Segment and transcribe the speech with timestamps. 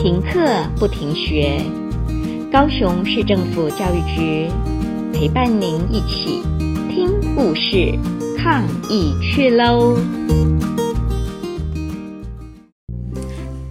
[0.00, 1.60] 停课不停学，
[2.52, 4.48] 高雄市政府教育局
[5.12, 6.40] 陪伴您一起
[6.88, 7.98] 听故事、
[8.38, 9.98] 抗疫去喽！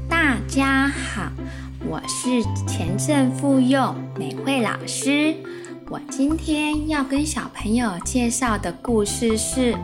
[0.10, 1.32] 大家好，
[1.88, 5.34] 我是前镇附幼美惠老师。
[5.90, 9.74] 我今天要跟小朋友介绍的故事是《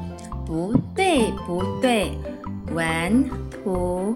[0.45, 2.11] 不对不对》，
[2.75, 4.13] 文图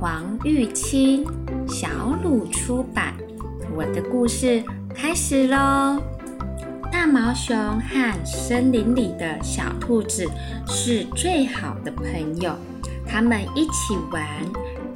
[0.00, 1.26] 黄玉清。
[1.68, 1.86] 小
[2.22, 3.12] 鲁出版。
[3.76, 4.64] 我的故事
[4.94, 6.02] 开始喽。
[6.90, 10.26] 大毛熊和森林里的小兔子
[10.66, 12.54] 是最好的朋友，
[13.06, 14.26] 他们一起玩，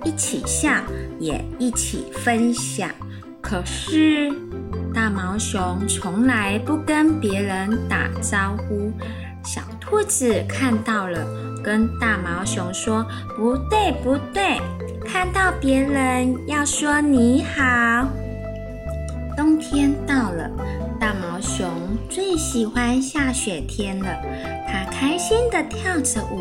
[0.05, 0.71] 一起笑，
[1.21, 2.89] 也一起分享。
[3.43, 4.33] 可是
[4.95, 8.91] 大毛熊从来不跟别人打招呼。
[9.45, 11.23] 小兔子看到了，
[11.63, 13.05] 跟大毛熊说
[13.37, 14.59] ：“不对，不对。”
[15.07, 18.09] 看到别人要说你好。
[19.37, 20.51] 冬天到了，
[21.01, 21.69] 大毛熊
[22.09, 24.09] 最喜欢下雪天了。
[24.67, 26.41] 它开心地跳着舞，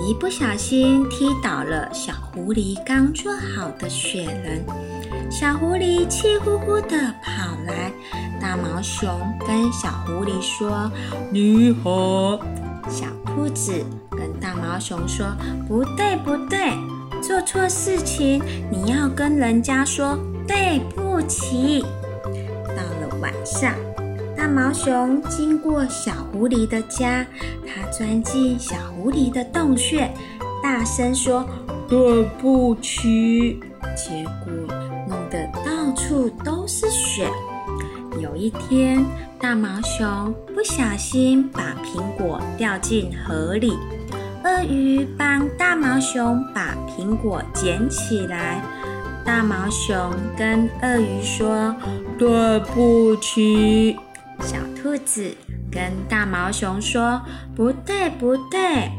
[0.00, 4.64] 一不小心踢倒了小狐狸刚做好的雪人。
[5.30, 7.92] 小狐狸气呼呼地跑来，
[8.40, 9.08] 大毛熊
[9.46, 10.90] 跟小狐狸说
[11.30, 12.38] ：“你好。”
[12.88, 13.72] 小兔子
[14.10, 15.26] 跟大毛熊说
[15.68, 16.58] ：“不对，不对。”
[17.20, 20.18] 做错事情，你要跟人家说
[20.48, 21.84] 对不起。
[22.68, 23.74] 到了晚上，
[24.36, 27.26] 大毛熊经过小狐狸的家，
[27.66, 30.10] 它钻进小狐狸的洞穴，
[30.62, 31.46] 大声说
[31.88, 33.60] 对不起，
[33.94, 34.74] 结果
[35.06, 37.28] 弄得到处都是雪。
[38.20, 39.04] 有一天，
[39.38, 43.74] 大毛熊不小心把苹果掉进河里。
[44.60, 48.62] 鳄鱼帮大毛熊把苹果捡起来，
[49.24, 51.74] 大毛熊跟鳄鱼说
[52.18, 53.96] ：“对不起。”
[54.40, 55.34] 小兔子
[55.72, 57.22] 跟大毛熊说
[57.56, 58.90] ：“不对，不对，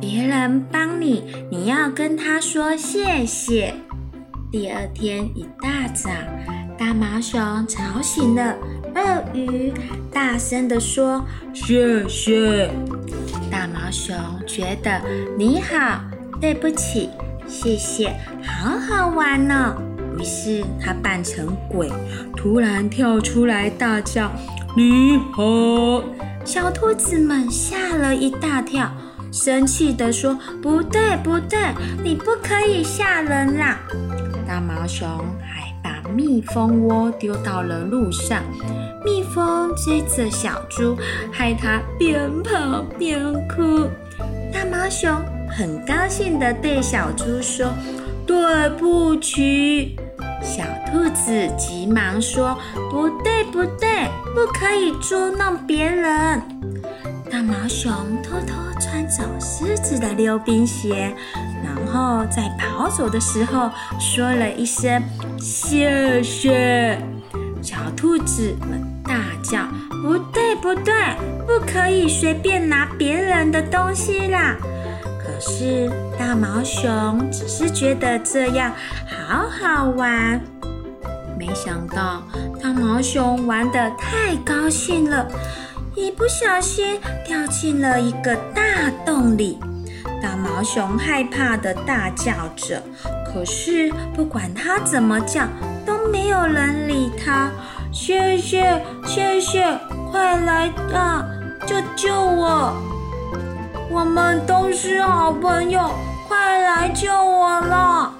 [0.00, 3.74] 别人帮你，你要跟他说谢谢。”
[4.50, 6.08] 第二天一大早，
[6.78, 7.38] 大毛熊
[7.68, 8.56] 吵醒了
[8.94, 9.70] 鳄鱼，
[10.10, 11.22] 大声地说
[11.52, 12.70] ：“谢谢。”
[13.94, 15.00] 熊觉得
[15.38, 16.00] 你好，
[16.40, 17.08] 对不起，
[17.46, 18.12] 谢谢，
[18.42, 19.76] 好好玩呢。
[20.18, 21.88] 于是他扮成鬼，
[22.36, 24.32] 突然跳出来大叫
[24.76, 26.02] ：“你好！”
[26.44, 28.90] 小兔子们吓了一大跳，
[29.30, 31.58] 生气地说：“不对，不对，
[32.02, 33.78] 你不可以吓人啦！”
[34.46, 35.08] 大毛熊
[35.40, 38.42] 还把蜜蜂窝丢到了路上。
[39.04, 40.96] 蜜蜂追着小猪，
[41.30, 43.86] 害它边跑边哭。
[44.52, 45.10] 大毛熊
[45.48, 47.66] 很高兴地对小猪说
[48.26, 48.36] ：“对
[48.78, 49.96] 不起。”
[50.42, 52.56] 小兔子急忙说
[52.90, 56.40] ：“不对，不对，不可以捉弄别人。”
[57.30, 57.90] 大毛熊
[58.22, 61.14] 偷偷穿走狮子的溜冰鞋，
[61.64, 65.02] 然后在跑走的时候说了一声
[65.40, 66.98] ：“谢谢。”
[67.64, 68.80] 小兔子们。
[69.02, 69.66] 大叫
[70.02, 70.94] ：“不对，不对，
[71.46, 74.56] 不可以随便拿别人的东西啦！”
[75.22, 78.72] 可是大毛熊只是觉得这样
[79.06, 80.40] 好好玩，
[81.38, 82.22] 没想到
[82.62, 85.26] 大毛熊玩得太高兴了，
[85.94, 88.62] 一不小心掉进了一个大
[89.04, 89.58] 洞里。
[90.22, 92.82] 大毛熊害怕地大叫着，
[93.34, 95.42] 可是不管他怎么叫，
[95.84, 97.50] 都没有人理他。
[97.92, 99.76] 谢谢，谢谢，
[100.12, 101.26] 快来啊！
[101.66, 102.72] 救救我！
[103.90, 105.90] 我们都是好朋友，
[106.28, 108.14] 快来救我了！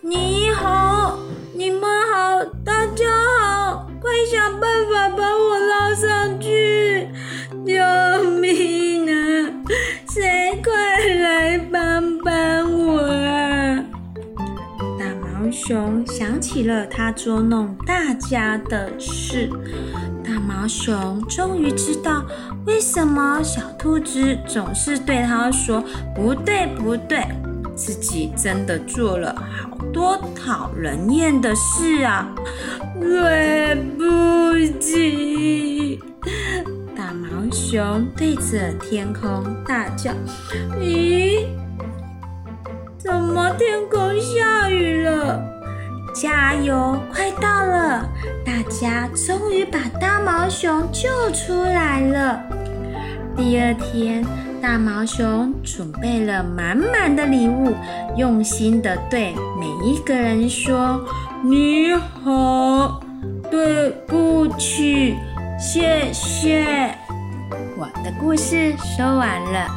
[0.00, 1.16] 你好，
[1.54, 1.82] 你们
[2.12, 3.04] 好，大家
[3.40, 6.07] 好，快想办法把我拉上
[16.68, 19.48] 了他捉弄大家的事，
[20.22, 22.22] 大毛熊终于知道
[22.66, 25.82] 为什么小兔子总是对他说
[26.14, 27.26] “不对，不对”，
[27.74, 32.28] 自己真的做了好多讨人厌的事啊！
[33.00, 35.98] 对不起，
[36.94, 40.12] 大毛熊对着天空大叫
[40.78, 41.46] ：“咦？”
[42.98, 45.57] 怎么天空下雨了？
[46.20, 48.04] 加油，快到了！
[48.44, 52.42] 大家终于把大毛熊救出来了。
[53.36, 54.26] 第二天，
[54.60, 57.72] 大毛熊准备了满满的礼物，
[58.16, 61.00] 用心的对每一个人说
[61.40, 63.00] ：“你好，
[63.48, 65.14] 对不起，
[65.56, 66.92] 谢谢。”
[67.78, 69.68] 我的故事说完了，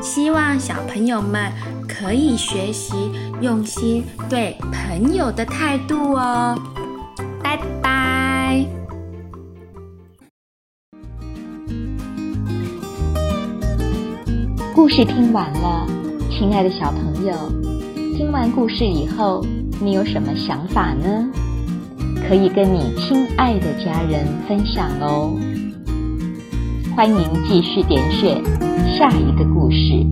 [0.00, 1.52] 希望小朋友们
[1.86, 2.94] 可以学习
[3.40, 6.58] 用心对朋友的态度哦。
[7.42, 8.64] 拜拜。
[14.74, 15.86] 故事听完了，
[16.30, 17.34] 亲爱的小朋友，
[18.16, 19.44] 听完故事以后，
[19.80, 21.30] 你有什么想法呢？
[22.26, 25.38] 可以跟你亲爱的家人分享哦。
[27.00, 28.44] 欢迎继续点选
[28.94, 30.04] 下一个故事。